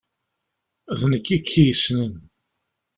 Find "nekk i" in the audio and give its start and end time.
1.11-1.37